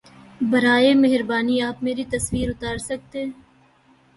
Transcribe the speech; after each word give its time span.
براہ 0.41 0.85
مہربانی 0.95 1.61
آپ 1.61 1.83
میری 1.83 2.05
تصویر 2.11 2.49
اتار 2.49 2.77
سکتے 2.89 3.25